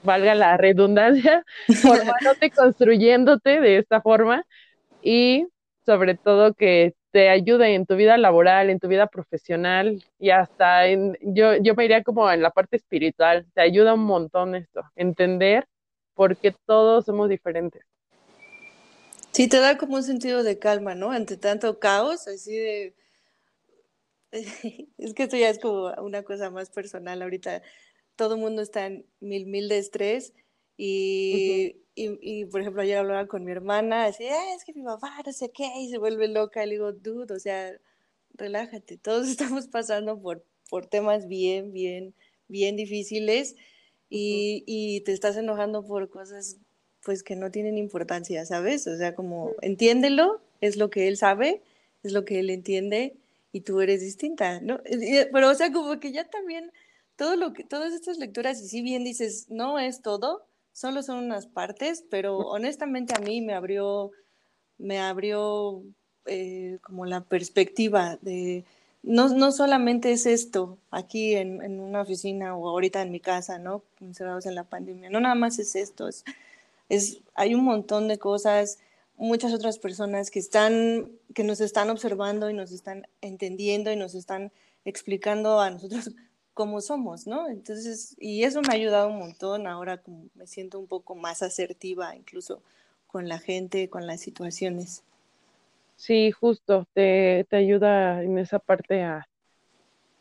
valga 0.02 0.34
la 0.34 0.56
redundancia, 0.56 1.44
formándote, 1.82 2.50
construyéndote 2.50 3.60
de 3.60 3.78
esta 3.78 4.00
forma 4.00 4.44
y 5.02 5.46
sobre 5.84 6.14
todo 6.16 6.54
que 6.54 6.94
te 7.16 7.30
ayude 7.30 7.74
en 7.74 7.86
tu 7.86 7.96
vida 7.96 8.18
laboral, 8.18 8.68
en 8.68 8.78
tu 8.78 8.88
vida 8.88 9.06
profesional 9.06 10.04
y 10.18 10.28
hasta 10.28 10.86
en, 10.86 11.16
yo, 11.22 11.56
yo 11.56 11.74
me 11.74 11.86
iría 11.86 12.02
como 12.02 12.30
en 12.30 12.42
la 12.42 12.50
parte 12.50 12.76
espiritual, 12.76 13.46
te 13.54 13.62
ayuda 13.62 13.94
un 13.94 14.04
montón 14.04 14.54
esto, 14.54 14.82
entender 14.96 15.66
por 16.12 16.36
qué 16.36 16.54
todos 16.66 17.06
somos 17.06 17.30
diferentes. 17.30 17.82
Sí, 19.32 19.48
te 19.48 19.60
da 19.60 19.78
como 19.78 19.94
un 19.94 20.02
sentido 20.02 20.42
de 20.42 20.58
calma, 20.58 20.94
¿no? 20.94 21.10
Ante 21.10 21.38
tanto 21.38 21.78
caos, 21.78 22.28
así 22.28 22.54
de... 22.54 22.94
Es 24.98 25.14
que 25.14 25.22
esto 25.22 25.38
ya 25.38 25.48
es 25.48 25.58
como 25.58 25.94
una 26.02 26.22
cosa 26.22 26.50
más 26.50 26.68
personal 26.68 27.22
ahorita. 27.22 27.62
Todo 28.14 28.34
el 28.34 28.42
mundo 28.42 28.60
está 28.60 28.84
en 28.84 29.06
mil, 29.20 29.46
mil 29.46 29.70
de 29.70 29.78
estrés 29.78 30.34
y, 30.76 31.76
y, 31.96 32.18
y, 32.20 32.44
por 32.44 32.60
ejemplo, 32.60 32.82
ayer 32.82 32.98
hablaba 32.98 33.26
con 33.26 33.42
mi 33.42 33.50
hermana, 33.50 34.04
ah, 34.04 34.08
es 34.08 34.64
que 34.64 34.74
mi 34.74 34.82
papá 34.84 35.14
no 35.24 35.32
sé 35.32 35.50
qué, 35.50 35.66
y 35.80 35.88
se 35.88 35.96
vuelve 35.96 36.28
loca. 36.28 36.62
Y 36.62 36.66
le 36.66 36.72
digo, 36.74 36.92
dude, 36.92 37.34
o 37.34 37.38
sea, 37.38 37.72
relájate, 38.34 38.98
todos 39.02 39.28
estamos 39.28 39.66
pasando 39.66 40.20
por, 40.20 40.44
por 40.68 40.86
temas 40.86 41.26
bien, 41.26 41.72
bien, 41.72 42.14
bien 42.48 42.76
difíciles 42.76 43.56
y, 44.10 44.62
y, 44.66 45.00
te 45.00 45.12
estás 45.12 45.36
enojando 45.36 45.84
por 45.84 46.08
cosas 46.10 46.58
pues 47.02 47.22
que 47.22 47.36
no 47.36 47.50
tienen 47.50 47.78
importancia, 47.78 48.44
¿sabes? 48.44 48.86
O 48.88 48.96
sea, 48.96 49.14
como 49.14 49.52
entiéndelo, 49.62 50.40
es 50.60 50.76
lo 50.76 50.90
que 50.90 51.08
él 51.08 51.16
sabe, 51.16 51.62
es 52.02 52.12
lo 52.12 52.24
que 52.24 52.40
él 52.40 52.50
entiende 52.50 53.16
y 53.52 53.60
tú 53.60 53.80
eres 53.80 54.00
distinta, 54.00 54.60
¿no? 54.60 54.80
Pero 55.32 55.48
o 55.48 55.54
sea, 55.54 55.72
como 55.72 55.98
que 56.00 56.12
ya 56.12 56.28
también 56.28 56.72
todo 57.16 57.36
lo 57.36 57.52
que 57.52 57.64
todas 57.64 57.94
estas 57.94 58.18
lecturas 58.18 58.60
y 58.60 58.68
si 58.68 58.82
bien 58.82 59.04
dices, 59.04 59.46
no 59.48 59.78
es 59.78 60.02
todo, 60.02 60.46
solo 60.76 61.02
son 61.02 61.24
unas 61.24 61.46
partes, 61.46 62.04
pero 62.10 62.36
honestamente 62.36 63.14
a 63.16 63.18
mí 63.18 63.40
me 63.40 63.54
abrió, 63.54 64.10
me 64.76 64.98
abrió 64.98 65.82
eh, 66.26 66.78
como 66.82 67.06
la 67.06 67.22
perspectiva 67.22 68.18
de, 68.20 68.62
no, 69.02 69.30
no 69.30 69.52
solamente 69.52 70.12
es 70.12 70.26
esto 70.26 70.76
aquí 70.90 71.34
en, 71.34 71.62
en, 71.62 71.80
una 71.80 72.02
oficina 72.02 72.54
o 72.54 72.68
ahorita 72.68 73.00
en 73.00 73.10
mi 73.10 73.20
casa, 73.20 73.58
¿no? 73.58 73.84
Encerrados 74.02 74.44
en 74.44 74.54
la 74.54 74.64
pandemia, 74.64 75.08
no 75.08 75.18
nada 75.18 75.34
más 75.34 75.58
es 75.58 75.76
esto, 75.76 76.08
es, 76.08 76.26
es, 76.90 77.20
hay 77.34 77.54
un 77.54 77.64
montón 77.64 78.06
de 78.06 78.18
cosas, 78.18 78.78
muchas 79.16 79.54
otras 79.54 79.78
personas 79.78 80.30
que 80.30 80.40
están, 80.40 81.10
que 81.34 81.42
nos 81.42 81.62
están 81.62 81.88
observando 81.88 82.50
y 82.50 82.54
nos 82.54 82.70
están 82.70 83.06
entendiendo 83.22 83.90
y 83.92 83.96
nos 83.96 84.14
están 84.14 84.52
explicando 84.84 85.58
a 85.58 85.70
nosotros 85.70 86.10
como 86.56 86.80
somos, 86.80 87.26
¿no? 87.26 87.50
Entonces, 87.50 88.16
y 88.18 88.44
eso 88.44 88.62
me 88.62 88.68
ha 88.70 88.76
ayudado 88.76 89.08
un 89.10 89.18
montón, 89.18 89.66
ahora 89.66 89.98
como 89.98 90.24
me 90.34 90.46
siento 90.46 90.78
un 90.78 90.86
poco 90.86 91.14
más 91.14 91.42
asertiva 91.42 92.16
incluso 92.16 92.62
con 93.06 93.28
la 93.28 93.38
gente, 93.38 93.90
con 93.90 94.06
las 94.06 94.22
situaciones. 94.22 95.04
Sí, 95.96 96.30
justo, 96.30 96.86
te, 96.94 97.46
te 97.50 97.56
ayuda 97.56 98.22
en 98.22 98.38
esa 98.38 98.58
parte 98.58 99.02
a, 99.02 99.28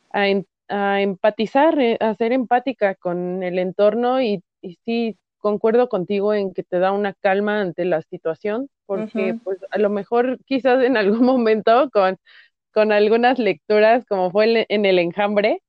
a, 0.09 1.01
empatizar, 1.01 1.79
eh, 1.79 1.97
a 2.01 2.13
ser 2.15 2.33
empática 2.33 2.95
con 2.95 3.41
el 3.41 3.57
entorno 3.57 4.21
y, 4.21 4.43
y, 4.61 4.77
sí, 4.83 5.15
concuerdo 5.37 5.87
contigo 5.87 6.33
en 6.33 6.53
que 6.53 6.63
te 6.63 6.79
da 6.79 6.91
una 6.91 7.13
calma 7.13 7.61
ante 7.61 7.85
la 7.85 8.01
situación, 8.01 8.69
porque 8.85 9.39
pues 9.41 9.59
a 9.71 9.77
lo 9.77 9.89
mejor 9.89 10.37
quizás 10.43 10.83
en 10.83 10.97
algún 10.97 11.23
momento 11.25 11.89
con, 11.91 12.17
con 12.73 12.91
algunas 12.91 13.39
lecturas, 13.39 14.03
como 14.05 14.31
fue 14.31 14.65
en 14.67 14.85
el 14.85 14.99
enjambre, 14.99 15.61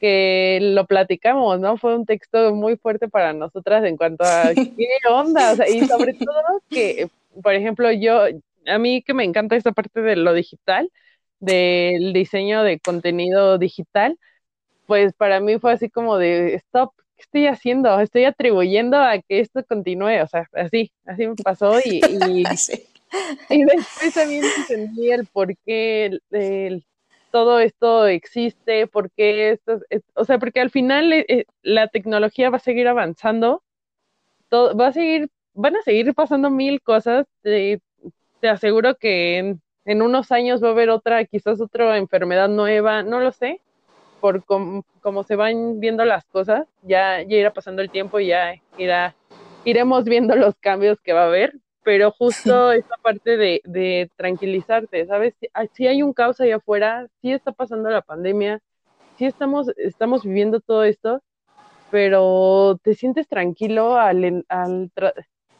que 0.00 0.58
lo 0.62 0.86
platicamos, 0.86 1.60
¿no? 1.60 1.76
Fue 1.76 1.94
un 1.94 2.06
texto 2.06 2.54
muy 2.54 2.76
fuerte 2.76 3.08
para 3.08 3.32
nosotras 3.34 3.84
en 3.84 3.96
cuanto 3.96 4.24
a 4.24 4.52
qué 4.54 4.88
onda, 5.08 5.52
o 5.52 5.56
sea, 5.56 5.68
y 5.68 5.86
sobre 5.86 6.14
todo 6.14 6.62
que, 6.70 7.08
por 7.42 7.54
ejemplo, 7.54 7.92
yo, 7.92 8.24
a 8.66 8.78
mí 8.78 9.02
que 9.02 9.14
me 9.14 9.24
encanta 9.24 9.56
esta 9.56 9.72
parte 9.72 10.00
de 10.00 10.16
lo 10.16 10.32
digital, 10.32 10.90
del 11.38 12.12
diseño 12.12 12.62
de 12.62 12.80
contenido 12.80 13.58
digital, 13.58 14.18
pues 14.86 15.12
para 15.12 15.38
mí 15.40 15.58
fue 15.58 15.72
así 15.72 15.90
como 15.90 16.16
de, 16.16 16.54
stop, 16.54 16.92
¿qué 17.16 17.22
estoy 17.22 17.46
haciendo? 17.46 18.00
Estoy 18.00 18.24
atribuyendo 18.24 18.96
a 18.96 19.18
que 19.18 19.40
esto 19.40 19.62
continúe, 19.64 20.22
o 20.22 20.26
sea, 20.26 20.48
así, 20.54 20.92
así 21.04 21.26
me 21.26 21.36
pasó 21.36 21.78
y, 21.84 22.00
y, 22.00 22.44
y 23.50 23.64
después 23.64 24.14
también 24.14 24.44
entendí 24.58 25.10
el 25.10 25.26
por 25.26 25.54
qué 25.58 26.18
el 26.30 26.84
todo 27.30 27.60
esto 27.60 28.06
existe, 28.06 28.86
porque 28.86 29.50
esto, 29.50 29.80
o 30.14 30.24
sea, 30.24 30.38
porque 30.38 30.60
al 30.60 30.70
final 30.70 31.12
eh, 31.12 31.24
eh, 31.28 31.44
la 31.62 31.88
tecnología 31.88 32.50
va 32.50 32.56
a 32.56 32.60
seguir 32.60 32.88
avanzando, 32.88 33.62
todo, 34.48 34.76
va 34.76 34.88
a 34.88 34.92
seguir, 34.92 35.30
van 35.54 35.76
a 35.76 35.82
seguir 35.82 36.14
pasando 36.14 36.50
mil 36.50 36.82
cosas, 36.82 37.26
te, 37.42 37.80
aseguro 38.42 38.96
que 38.96 39.56
en, 39.84 40.02
unos 40.02 40.32
años 40.32 40.62
va 40.62 40.68
a 40.68 40.72
haber 40.72 40.90
otra, 40.90 41.24
quizás 41.24 41.60
otra 41.60 41.96
enfermedad 41.98 42.48
nueva, 42.48 43.02
no 43.02 43.20
lo 43.20 43.32
sé, 43.32 43.60
por 44.20 44.44
cómo, 44.44 44.84
se 45.24 45.36
van 45.36 45.80
viendo 45.80 46.04
las 46.04 46.24
cosas, 46.26 46.66
ya, 46.82 47.22
ya 47.22 47.36
irá 47.36 47.52
pasando 47.52 47.82
el 47.82 47.90
tiempo 47.90 48.20
y 48.20 48.28
ya 48.28 48.54
irá, 48.76 49.14
iremos 49.64 50.04
viendo 50.04 50.34
los 50.36 50.54
cambios 50.56 51.00
que 51.00 51.12
va 51.12 51.22
a 51.22 51.26
haber, 51.26 51.54
pero 51.82 52.10
justo 52.12 52.72
esa 52.72 52.96
parte 53.02 53.36
de, 53.36 53.60
de 53.64 54.10
tranquilizarte, 54.16 55.06
¿sabes? 55.06 55.34
Si 55.72 55.86
hay 55.86 56.02
un 56.02 56.12
caos 56.12 56.40
allá 56.40 56.56
afuera, 56.56 57.08
sí 57.22 57.32
está 57.32 57.52
pasando 57.52 57.90
la 57.90 58.02
pandemia, 58.02 58.60
sí 59.16 59.26
estamos, 59.26 59.68
estamos 59.76 60.24
viviendo 60.24 60.60
todo 60.60 60.84
esto, 60.84 61.22
pero 61.90 62.78
te 62.82 62.94
sientes 62.94 63.28
tranquilo 63.28 63.96
al, 63.98 64.44
al, 64.48 64.92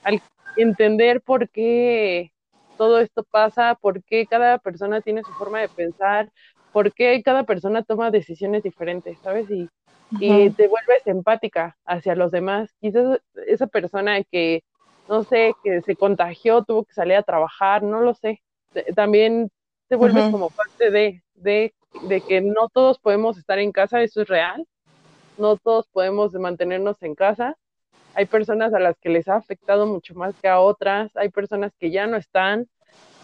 al 0.02 0.22
entender 0.56 1.22
por 1.22 1.48
qué 1.50 2.32
todo 2.76 3.00
esto 3.00 3.24
pasa, 3.24 3.74
por 3.76 4.02
qué 4.04 4.26
cada 4.26 4.58
persona 4.58 5.00
tiene 5.02 5.24
su 5.24 5.32
forma 5.34 5.60
de 5.60 5.68
pensar, 5.68 6.30
por 6.72 6.92
qué 6.94 7.22
cada 7.22 7.44
persona 7.44 7.82
toma 7.82 8.10
decisiones 8.10 8.62
diferentes, 8.62 9.18
¿sabes? 9.22 9.50
Y, 9.50 9.68
y 10.18 10.50
te 10.50 10.68
vuelves 10.68 11.06
empática 11.06 11.76
hacia 11.84 12.14
los 12.14 12.30
demás. 12.30 12.74
Quizás 12.80 13.20
esa 13.46 13.66
persona 13.66 14.22
que 14.24 14.62
no 15.08 15.24
sé, 15.24 15.54
que 15.62 15.82
se 15.82 15.96
contagió, 15.96 16.62
tuvo 16.62 16.84
que 16.84 16.94
salir 16.94 17.16
a 17.16 17.22
trabajar, 17.22 17.82
no 17.82 18.00
lo 18.00 18.14
sé. 18.14 18.40
También 18.94 19.50
te 19.88 19.96
vuelves 19.96 20.30
como 20.30 20.50
parte 20.50 20.90
de, 20.90 21.22
de, 21.34 21.74
de, 22.02 22.20
que 22.20 22.40
no 22.40 22.68
todos 22.72 22.98
podemos 22.98 23.36
estar 23.36 23.58
en 23.58 23.72
casa, 23.72 24.02
eso 24.02 24.22
es 24.22 24.28
real, 24.28 24.66
no 25.36 25.56
todos 25.56 25.88
podemos 25.88 26.32
mantenernos 26.34 27.02
en 27.02 27.14
casa, 27.14 27.56
Hay 28.14 28.26
personas 28.26 28.72
a 28.74 28.80
las 28.80 28.96
que 29.00 29.08
les 29.08 29.26
ha 29.28 29.36
afectado 29.36 29.86
mucho 29.86 30.14
más 30.14 30.34
que 30.40 30.48
a 30.48 30.60
otras, 30.60 31.10
hay 31.16 31.28
personas 31.28 31.72
que 31.78 31.90
ya 31.90 32.06
no 32.06 32.16
están, 32.16 32.68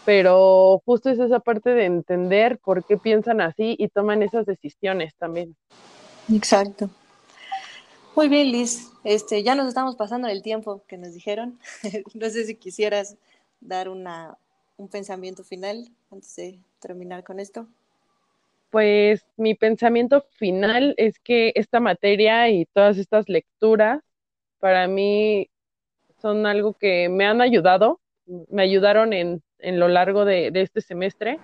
pero 0.05 0.81
justo 0.85 1.09
es 1.09 1.19
esa 1.19 1.39
parte 1.39 1.69
de 1.69 1.85
entender 1.85 2.59
por 2.59 2.83
qué 2.85 2.97
piensan 2.97 3.41
así 3.41 3.75
y 3.77 3.89
toman 3.89 4.23
esas 4.23 4.45
decisiones 4.45 5.13
también. 5.17 5.55
Exacto. 6.33 6.89
Muy 8.17 8.29
bien, 8.29 8.51
Liz. 8.51 8.91
Este, 9.03 9.43
ya 9.43 9.53
nos 9.53 9.67
estamos 9.67 9.95
pasando 9.95 10.27
el 10.27 10.41
tiempo 10.41 10.81
que 10.87 10.97
nos 10.97 11.13
dijeron. 11.13 11.59
no 12.15 12.27
sé 12.31 12.45
si 12.45 12.55
quisieras 12.55 13.15
dar 13.61 13.89
una, 13.89 14.35
un 14.75 14.87
pensamiento 14.87 15.43
final 15.43 15.87
antes 16.11 16.35
de 16.35 16.57
terminar 16.79 17.23
con 17.23 17.39
esto. 17.39 17.67
Pues 18.71 19.23
mi 19.37 19.53
pensamiento 19.53 20.25
final 20.31 20.95
es 20.97 21.19
que 21.19 21.51
esta 21.53 21.79
materia 21.79 22.49
y 22.49 22.65
todas 22.65 22.97
estas 22.97 23.29
lecturas 23.29 24.01
para 24.59 24.87
mí 24.87 25.51
son 26.19 26.47
algo 26.47 26.73
que 26.73 27.09
me 27.09 27.27
han 27.27 27.39
ayudado, 27.39 27.99
me 28.49 28.63
ayudaron 28.63 29.13
en, 29.13 29.43
en 29.59 29.79
lo 29.79 29.89
largo 29.89 30.25
de, 30.25 30.49
de, 30.49 30.61
este 30.63 30.81
semestre, 30.81 31.37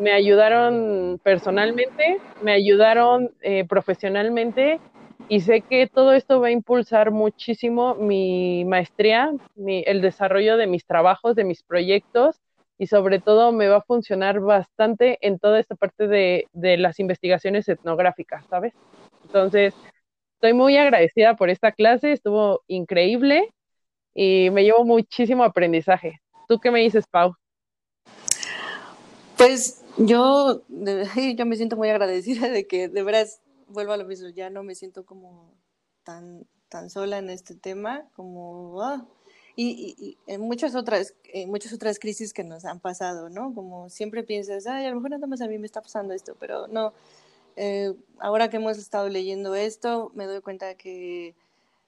me 0.00 0.10
ayudaron 0.10 1.20
personalmente, 1.22 2.18
me 2.42 2.50
ayudaron 2.50 3.32
eh, 3.42 3.64
profesionalmente 3.64 4.80
y 5.28 5.40
sé 5.40 5.60
que 5.62 5.86
todo 5.86 6.12
esto 6.12 6.40
va 6.40 6.48
a 6.48 6.52
impulsar 6.52 7.10
muchísimo 7.10 7.94
mi 7.94 8.64
maestría, 8.64 9.32
mi, 9.54 9.82
el 9.86 10.00
desarrollo 10.00 10.56
de 10.56 10.66
mis 10.66 10.84
trabajos, 10.84 11.36
de 11.36 11.44
mis 11.44 11.62
proyectos 11.62 12.40
y 12.78 12.86
sobre 12.86 13.20
todo 13.20 13.52
me 13.52 13.68
va 13.68 13.76
a 13.76 13.82
funcionar 13.82 14.40
bastante 14.40 15.18
en 15.20 15.38
toda 15.38 15.60
esta 15.60 15.74
parte 15.74 16.08
de, 16.08 16.46
de 16.52 16.76
las 16.78 16.98
investigaciones 16.98 17.68
etnográficas, 17.68 18.44
¿sabes? 18.48 18.72
Entonces, 19.24 19.74
estoy 20.34 20.54
muy 20.54 20.76
agradecida 20.76 21.36
por 21.36 21.50
esta 21.50 21.72
clase, 21.72 22.12
estuvo 22.12 22.62
increíble 22.66 23.52
y 24.14 24.50
me 24.50 24.64
llevo 24.64 24.84
muchísimo 24.84 25.44
aprendizaje. 25.44 26.20
¿Tú 26.48 26.58
qué 26.58 26.70
me 26.70 26.80
dices, 26.80 27.04
Pau? 27.06 27.34
Pues 29.36 29.84
yo, 29.96 30.62
yo 31.36 31.46
me 31.46 31.56
siento 31.56 31.76
muy 31.76 31.90
agradecida 31.90 32.48
de 32.48 32.66
que 32.66 32.88
de 32.88 33.02
veras 33.02 33.40
vuelvo 33.70 33.92
a 33.92 33.96
lo 33.96 34.04
mismo, 34.04 34.28
ya 34.28 34.50
no 34.50 34.62
me 34.62 34.74
siento 34.74 35.04
como 35.04 35.52
tan, 36.04 36.46
tan 36.68 36.90
sola 36.90 37.18
en 37.18 37.30
este 37.30 37.54
tema, 37.54 38.06
como... 38.14 38.82
Ah, 38.82 39.06
y, 39.56 39.94
y, 39.98 40.16
en 40.26 40.40
muchas 40.40 40.74
otras, 40.74 41.14
en 41.24 41.50
muchas 41.50 41.72
otras 41.72 41.98
crisis 41.98 42.32
que 42.32 42.44
nos 42.44 42.64
han 42.64 42.80
pasado, 42.80 43.28
¿no? 43.28 43.52
Como 43.54 43.90
siempre 43.90 44.22
piensas, 44.22 44.66
ay, 44.66 44.86
a 44.86 44.90
lo 44.90 44.96
mejor 44.96 45.10
nada 45.10 45.26
más 45.26 45.40
a 45.40 45.48
mí 45.48 45.58
me 45.58 45.66
está 45.66 45.82
pasando 45.82 46.14
esto, 46.14 46.36
pero 46.38 46.66
no. 46.68 46.92
Eh, 47.56 47.94
ahora 48.18 48.48
que 48.48 48.56
hemos 48.56 48.78
estado 48.78 49.08
leyendo 49.08 49.54
esto, 49.54 50.12
me 50.14 50.26
doy 50.26 50.40
cuenta 50.40 50.74
que, 50.76 51.34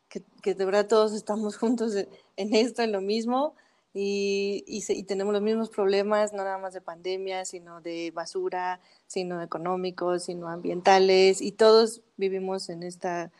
que, 0.09 0.23
que 0.43 0.55
de 0.55 0.65
verdad 0.65 0.87
todos 0.87 1.15
estamos 1.15 1.57
juntos 1.59 1.95
en 2.37 2.55
esto, 2.55 2.83
en 2.83 2.93
lo 2.93 3.01
mismo, 3.01 3.55
y, 3.95 4.65
y, 4.67 4.83
y, 4.89 5.03
tenemos 5.05 5.33
los 5.33 5.43
mismos 5.43 5.69
problemas, 5.69 6.33
no 6.33 6.45
nada 6.45 6.59
más 6.59 6.73
de 6.73 6.81
pandemia, 6.81 7.45
sino 7.45 7.81
de 7.81 8.11
basura, 8.11 8.81
sino 9.07 9.43
económicos, 9.43 10.25
sino 10.25 10.49
ambientales, 10.49 11.43
y 11.43 11.53
todos 11.53 12.01
vivimos 12.17 12.71
en, 12.71 12.83
esta, 12.83 13.31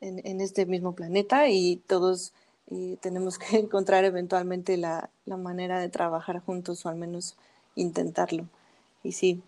en, 0.00 0.20
en 0.26 0.40
este 0.40 0.66
mismo 0.66 0.94
planeta 0.94 1.48
y 1.48 1.76
todos 1.86 2.32
y 2.70 2.96
tenemos 2.96 3.38
que 3.38 3.56
encontrar 3.58 4.04
eventualmente 4.04 4.76
la, 4.76 5.10
la, 5.26 5.36
manera 5.36 5.80
de 5.80 5.88
trabajar 5.88 6.40
juntos 6.40 6.84
o 6.84 6.88
al 6.88 6.96
menos 6.96 7.36
intentarlo. 7.74 8.46
Y 9.02 9.12
sí, 9.12 9.42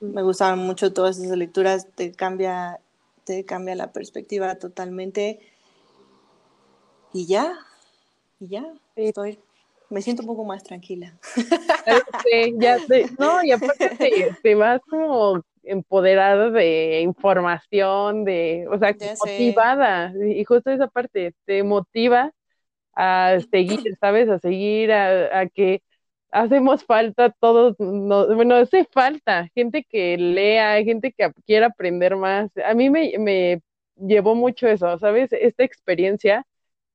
me 0.00 0.22
gustaban 0.22 0.58
mucho 0.58 0.92
todas 0.92 1.18
esas 1.18 1.36
lecturas, 1.36 1.86
te 1.94 2.12
cambia, 2.12 2.80
te 3.24 3.44
cambia 3.44 3.74
la 3.74 3.92
perspectiva 3.92 4.56
totalmente. 4.56 5.40
Y 7.12 7.26
ya, 7.26 7.58
y 8.40 8.48
ya, 8.48 8.72
estoy, 8.96 9.38
me 9.92 10.02
siento 10.02 10.22
un 10.22 10.28
poco 10.28 10.44
más 10.44 10.62
tranquila. 10.62 11.18
Sí, 12.24 12.54
ya 12.58 12.78
no, 13.18 13.42
y 13.44 13.52
aparte 13.52 13.90
te, 13.98 14.36
te 14.42 14.54
vas 14.54 14.80
como 14.88 15.42
empoderada 15.64 16.50
de 16.50 17.00
información, 17.02 18.24
de, 18.24 18.66
o 18.70 18.78
sea, 18.78 18.96
motivada, 19.20 20.12
y 20.26 20.44
justo 20.44 20.70
esa 20.70 20.88
parte 20.88 21.34
te 21.44 21.62
motiva 21.62 22.32
a 22.94 23.38
seguir, 23.50 23.80
¿sabes? 24.00 24.28
A 24.28 24.38
seguir, 24.38 24.92
a, 24.92 25.40
a 25.40 25.46
que 25.48 25.82
hacemos 26.30 26.84
falta 26.84 27.30
todos, 27.40 27.76
no, 27.78 28.34
bueno, 28.34 28.56
hace 28.56 28.84
falta 28.86 29.48
gente 29.54 29.84
que 29.88 30.16
lea, 30.18 30.82
gente 30.84 31.12
que 31.12 31.30
quiera 31.46 31.66
aprender 31.68 32.16
más. 32.16 32.50
A 32.64 32.74
mí 32.74 32.90
me, 32.90 33.12
me 33.18 33.60
llevó 33.96 34.34
mucho 34.34 34.68
eso, 34.68 34.98
¿sabes? 34.98 35.32
Esta 35.32 35.64
experiencia 35.64 36.46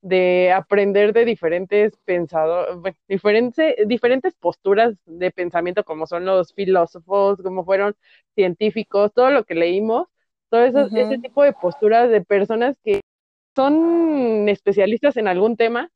de 0.08 0.52
aprender 0.54 1.13
de 1.13 1.26
diferentes 1.26 1.98
pensadores, 2.06 2.76
bueno, 2.78 2.98
diferentes, 3.08 3.76
diferentes 3.88 4.34
posturas 4.36 4.96
de 5.06 5.32
pensamiento, 5.32 5.84
como 5.84 6.08
son 6.08 6.26
los 6.26 6.54
filósofos, 6.54 7.41
como 7.41 7.65
fueron 7.65 7.96
científicos, 8.36 9.13
todo 9.13 9.32
lo 9.32 9.43
que 9.43 9.56
leímos, 9.56 10.08
todo 10.50 10.62
eso, 10.63 10.80
uh 10.80 10.89
-huh. 10.89 10.98
ese 10.98 11.17
tipo 11.20 11.43
de 11.43 11.54
posturas 11.54 12.10
de 12.10 12.22
personas 12.24 12.78
que 12.84 13.02
son 13.56 14.48
especialistas 14.50 15.17
en 15.17 15.28
algún 15.28 15.58
tema, 15.58 15.89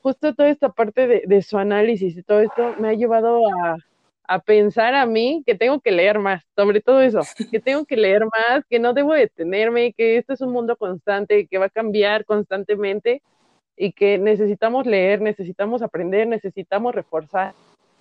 justo 0.00 0.34
toda 0.34 0.48
esta 0.48 0.70
parte 0.70 1.06
de, 1.06 1.22
de 1.26 1.42
su 1.42 1.58
análisis 1.58 2.16
y 2.16 2.22
todo 2.22 2.40
esto 2.40 2.74
me 2.78 2.88
ha 2.88 2.94
llevado 2.94 3.42
a, 3.48 3.76
a, 4.24 4.38
pensar 4.40 4.94
a 4.94 5.04
mí 5.04 5.42
que 5.46 5.54
tengo 5.56 5.80
que 5.80 5.90
leer 5.90 6.18
más, 6.20 6.42
sobre 6.56 6.80
todo 6.80 7.02
eso, 7.02 7.20
que 7.52 7.60
tengo 7.60 7.84
que 7.84 7.96
leer 7.96 8.24
más, 8.24 8.64
que 8.70 8.78
no 8.78 8.94
debo 8.94 9.12
detenerme, 9.12 9.92
que 9.92 10.16
esto 10.16 10.32
es 10.32 10.40
un 10.40 10.52
mundo 10.52 10.76
constante, 10.76 11.46
que 11.46 11.58
va 11.58 11.66
a 11.66 11.70
cambiar 11.70 12.24
constantemente 12.24 13.20
y 13.78 13.92
que 13.92 14.18
necesitamos 14.18 14.86
leer, 14.86 15.20
necesitamos 15.20 15.82
aprender, 15.82 16.26
necesitamos 16.26 16.94
reforzar. 16.94 17.54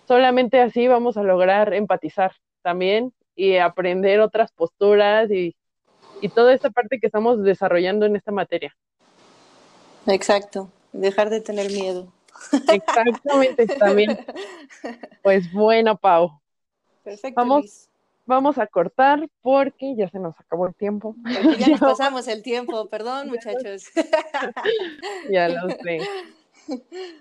Solamente 0.08 0.60
así 0.60 0.88
vamos 0.88 1.18
a 1.18 1.24
lograr 1.24 1.74
empatizar 1.74 2.32
también 2.64 3.14
y 3.36 3.58
aprender 3.58 4.20
otras 4.20 4.52
posturas 4.52 5.30
y, 5.30 5.56
y 6.22 6.30
toda 6.30 6.54
esta 6.54 6.72
parte 6.72 7.00
que 7.00 7.06
estamos 7.06 7.44
desarrollando 7.44 8.08
en 8.08 8.16
esta 8.16 8.32
materia. 8.32 8.76
Exacto, 10.08 10.70
dejar 10.94 11.30
de 11.30 11.42
tener 11.42 11.72
miedo. 11.72 12.12
Exactamente, 12.68 13.68
también. 13.68 14.18
Pues 15.22 15.52
bueno, 15.52 15.98
Pau. 15.98 16.40
Perfecto. 17.04 17.34
Vamos, 17.36 17.60
Luis. 17.60 17.90
Vamos 18.28 18.60
a 18.60 18.68
cortar 18.68 19.28
porque 19.42 19.96
ya 19.96 20.08
se 20.10 20.20
nos 20.20 20.40
acabó 20.40 20.68
el 20.68 20.76
tiempo. 20.76 21.16
Porque 21.24 21.58
ya 21.58 21.70
nos 21.70 21.80
pasamos 21.98 22.28
el 22.28 22.44
tiempo, 22.44 22.88
perdón, 22.90 23.30
muchachos. 23.30 23.86
ya 25.32 25.50
lo 25.50 25.70
sé. 25.70 26.00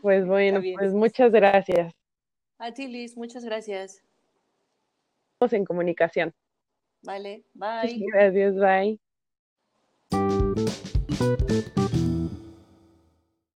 Pues 0.03 0.27
bueno, 0.27 0.61
pues 0.77 0.93
muchas 0.93 1.31
gracias. 1.31 1.95
A 2.59 2.73
ti, 2.73 2.89
Liz, 2.89 3.17
muchas 3.17 3.45
gracias. 3.45 4.03
Estamos 5.35 5.53
en 5.53 5.65
comunicación. 5.65 6.35
Vale, 7.03 7.45
bye. 7.55 8.05
Gracias, 8.13 8.57
bye. 8.57 8.99